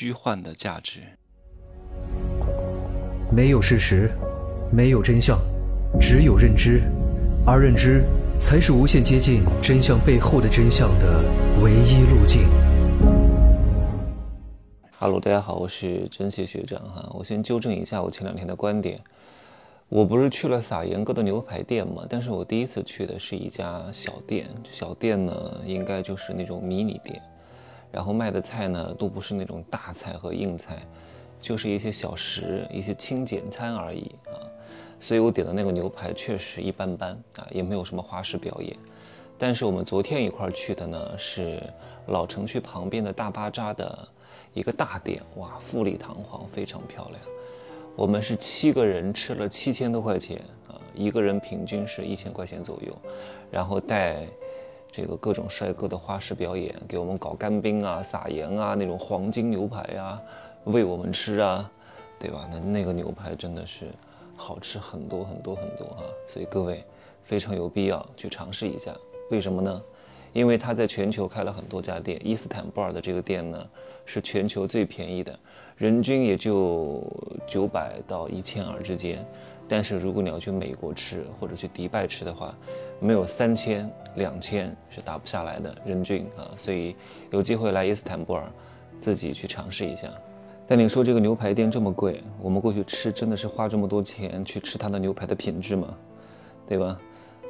[0.00, 1.00] 虚幻的价值。
[3.32, 4.12] 没有事实，
[4.70, 5.36] 没有真相，
[6.00, 6.82] 只有认知，
[7.44, 8.04] 而认知
[8.38, 11.24] 才是无限接近真相背后的真相的
[11.60, 12.48] 唯一路径。
[15.00, 17.10] Hello，大家好，我是真谢学长哈。
[17.12, 19.00] 我先纠正一下我前两天的观点，
[19.88, 22.06] 我不是去了撒盐哥的牛排店嘛？
[22.08, 27.20] 但是我第一次去的是一家小店，小店呢应该就是那种迷你店，
[27.90, 30.78] 然后卖的菜呢都不是那种大菜和硬菜，
[31.40, 34.36] 就是一些小食、一些轻简餐而已啊。
[35.00, 38.76] 所以我点的那个牛排确实一般般啊，也没有什么花式表演。
[39.36, 41.62] 但是我们昨天一块儿去的呢是
[42.06, 44.08] 老城区旁边的大巴扎的。
[44.54, 47.20] 一个大店哇，富丽堂皇，非常漂亮。
[47.94, 52.96] 我们是七个人吃了七千多块钱啊，一个人平均是一千块钱左右。
[53.52, 54.26] 然后带
[54.90, 60.20] 这个各种帅哥的花式表演，给我们搞干冰啊、撒盐啊，那种黄金牛排啊，
[60.64, 61.70] 喂我们吃啊，
[62.18, 62.48] 对吧？
[62.50, 63.86] 那那个牛排真的是
[64.36, 66.84] 好吃很多很多很多啊，所以各位
[67.22, 68.94] 非常有必要去尝试一下。
[69.30, 69.82] 为什么呢？
[70.32, 73.66] 因为他在全球开了很多家店，伊斯坦布尔的这个店呢
[74.04, 75.38] 是全球最便宜的，
[75.76, 77.02] 人均也就
[77.46, 79.24] 九百到一千二之间。
[79.70, 82.56] 但是如果你要去美国吃或者去迪拜吃的话，
[83.00, 86.50] 没有三千、两千是打不下来的人均啊。
[86.56, 86.96] 所以
[87.30, 88.50] 有机会来伊斯坦布尔，
[88.98, 90.08] 自己去尝试一下。
[90.66, 95.94] 但你说这个牛排店这么贵，我们过去吃真的是花这么多钱去吃它的牛排的品质吗？
[96.66, 96.98] 对吧？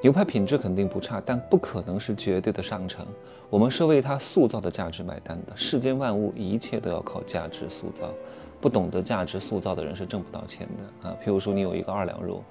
[0.00, 3.04] 牛排品质肯定不差，但不可能是绝对的上乘。
[3.50, 5.52] 我们是为它塑造的价值买单的。
[5.56, 8.08] 世间万物，一切都要靠价值塑造。
[8.60, 11.16] 不懂得价值塑造的人是挣不到钱的啊！
[11.24, 12.42] 譬如说，你有一个二两肉，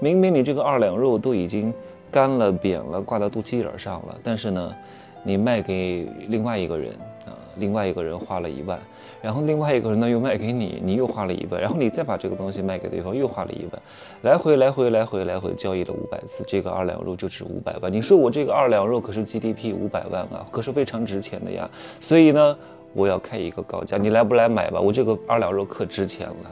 [0.00, 1.72] 明明你这个二两肉都已经
[2.10, 4.74] 干了、扁了，挂到肚脐眼上了，但是呢，
[5.22, 6.92] 你卖给另外一个人
[7.24, 7.30] 啊。
[7.56, 8.78] 另外一个人花了一万，
[9.20, 13.82] 然后另外一个人呢又卖给你，你又花了一万，然后你再把这个东西卖给对方，又花了一万，
[14.22, 17.92] 来回来回来回来回交易了五百次，这个二两肉就值五百万。
[17.92, 21.68] 你说我这个二两肉可是 GDP 五百万啊，可是非常值钱的呀。
[22.00, 22.58] 所以呢，
[22.94, 24.80] 我要开一个高价，你来不来买吧？
[24.80, 26.50] 我这个二两肉可值钱了，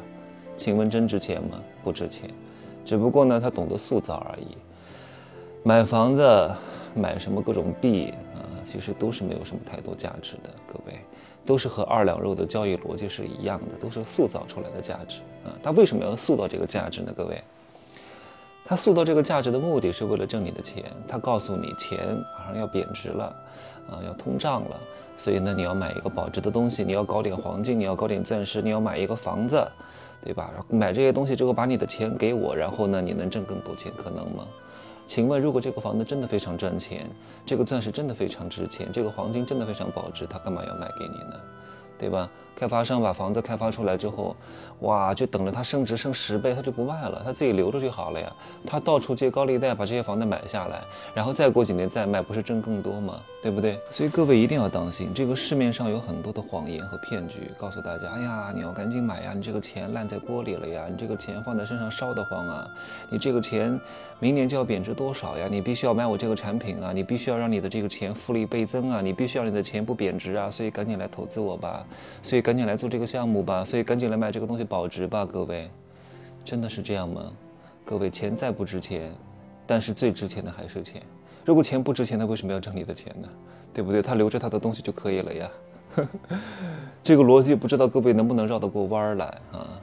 [0.56, 1.60] 请问真值钱吗？
[1.82, 2.28] 不值钱，
[2.84, 4.56] 只不过呢他懂得塑造而已。
[5.62, 6.50] 买房子，
[6.94, 8.12] 买什么各种币。
[8.70, 11.00] 其实都是没有什么太多价值的，各位，
[11.44, 15.50] 都是和二两肉的交易逻辑是一样的，都是塑造出来的价值啊。
[15.60, 17.12] 他为什么要塑造这个价值呢？
[17.16, 17.42] 各位，
[18.64, 20.84] 他塑造这个价值的目的是为了挣你的钱。
[21.08, 23.24] 他告诉你，钱马上要贬值了，
[23.90, 24.80] 啊，要通胀了，
[25.16, 29.66] 所以呢，你要买一个保值的东西，你要搞点黄金，你要搞点钻石，你要买一个房子，
[30.22, 30.52] 对吧？
[30.68, 34.46] 买这些东西之后，把你的钱给我，然后呢，你能挣更多钱，可能吗？
[35.10, 37.04] 请问，如果这个房子真的非常赚钱，
[37.44, 41.34] 这个钻石真的非常值钱，这个黄金真的非常保值，他干嘛要卖给你呢？
[42.00, 42.30] 对吧？
[42.56, 44.34] 开发商把房子开发出来之后，
[44.80, 48.30] 哇，就等着它升值升十倍，他就不卖了，他自己留着就好了呀。
[48.66, 50.82] 他到处借高利贷把这些房子买下来，
[51.14, 53.20] 然后再过几年再卖，不是挣更多吗？
[53.42, 53.78] 对不对？
[53.90, 62.68] 所以各位一定要当心，这个市面上有很多的谎言和骗局，告诉大家，哎呀，你要赶紧买呀，你这个钱烂在锅里了呀，你这个钱放在身上烧得慌啊，
[63.08, 63.78] 你这个钱
[64.18, 65.48] 明年就要贬值多少呀？
[65.50, 71.86] 你必须要买我这个产品啊，你必须要让你的这个钱复利倍增啊，你必须要你的钱不贬值啊，所以赶紧来投资我吧。
[72.22, 75.70] 所以赶紧来做这个项目吧，所以赶紧来买这个东西保值吧，各位，
[76.44, 77.32] 真的是这样吗？
[77.84, 79.10] 各位，钱再不值钱，
[79.66, 81.02] 但是最值钱的还是钱。
[81.44, 83.28] 如果钱不值钱，他为什么要挣你的钱呢？
[83.72, 84.02] 对不对？
[84.02, 85.50] 他留着他的东西就可以了呀。
[87.02, 89.80] 这个逻辑不知道各位能不能绕得过弯儿来啊？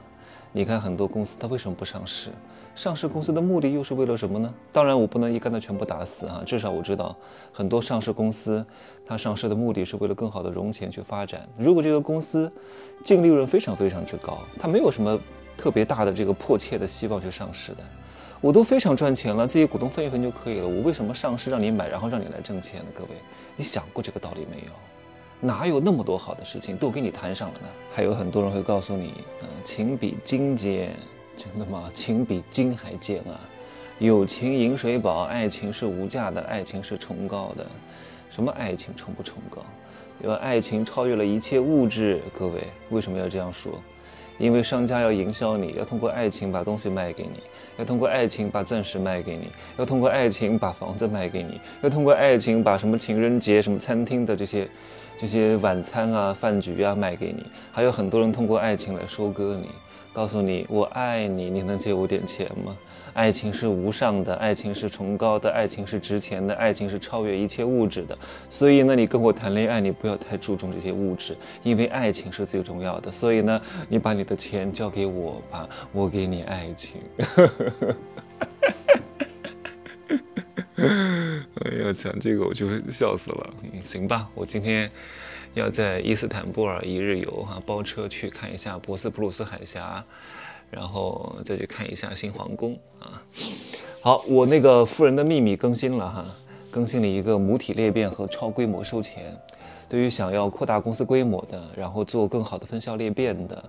[0.52, 2.30] 你看很多公司，它为什么不上市？
[2.74, 4.52] 上市公司的目的又是为了什么呢？
[4.72, 6.42] 当然，我不能一竿子全部打死啊。
[6.46, 7.14] 至少我知道，
[7.52, 8.64] 很多上市公司，
[9.04, 11.46] 它上市的目的是为了更好的融钱去发展。
[11.58, 12.50] 如果这个公司
[13.04, 15.18] 净利润非常非常之高，它没有什么
[15.56, 17.82] 特别大的这个迫切的希望去上市的，
[18.40, 20.66] 我都非常赚钱了，自己股东分一分就可以了。
[20.66, 22.86] 我为什么上市让你买，然后让你来挣钱呢？
[22.94, 23.10] 各位，
[23.56, 24.72] 你想过这个道理没有？
[25.40, 27.68] 哪有那么多好的事情都给你谈上了呢？
[27.94, 29.14] 还有很多人会告诉你，
[29.64, 30.94] 情比金坚，
[31.36, 31.90] 真的吗？
[31.92, 33.40] 情比金还坚啊！
[33.98, 37.66] 友情饮水饱，爱情是无价的，爱情是崇高的。
[38.30, 39.64] 什么爱情崇不崇高？
[40.22, 42.20] 因为爱情超越了一切物质。
[42.38, 43.80] 各位为什么要这样说？
[44.38, 47.40] 因为商家要营销你，要通过爱情把东西卖给你，
[47.76, 54.68] 要通过爱情把钻石卖给你，要通过爱情把房子卖给你，要通过爱情把什么情人节、什么餐厅的这些。
[55.20, 57.42] 这些晚餐啊、饭局啊卖给你，
[57.72, 59.68] 还有很多人通过爱情来收割你，
[60.12, 62.76] 告诉你我爱你，你能借我点钱吗？
[63.14, 68.16] 爱情是无上的，爱情是崇高的，爱情是值钱的，爱情是超越一切物质的。
[68.48, 73.10] 所以呢，你跟我谈恋爱，你不要太注重这些物质，因为爱情是最重要的。
[73.10, 77.00] 所以呢，你把你的钱交给我吧，我给你爱情。
[81.64, 83.50] 哎呀，讲这个我就笑死了。
[83.62, 84.88] 嗯，行吧，我今天
[85.54, 90.04] 要在伊斯坦布尔一日游哈，包车去看一下博斯普鲁斯海峡，
[90.70, 93.20] 然后再去看一下新皇宫啊。
[94.00, 96.26] 好，我那个富人的秘密更新了哈，
[96.70, 99.36] 更新了一个母体裂变和超规模收钱。
[99.88, 103.64] 对于想要扩大公司规模的，然后做更好的分销裂变的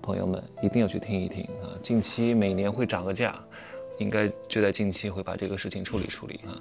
[0.00, 1.76] 朋友们，一定要去听一听啊。
[1.82, 3.38] 近期每年会涨个价。
[3.98, 6.56] 应该就在近期会把这个事情处理处理啊，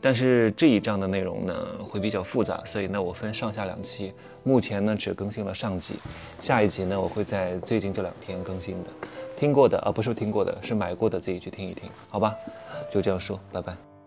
[0.00, 1.54] 但是这一章的内容呢
[1.84, 4.12] 会比较复杂，所以呢我分上下两期，
[4.44, 5.94] 目前呢只更新了上集，
[6.40, 8.90] 下一集呢我会在最近这两天更新的，
[9.36, 12.34] 听过的啊不是听过的，是买过的自己去听一听，好吧，
[12.90, 13.97] 就这样说，拜拜。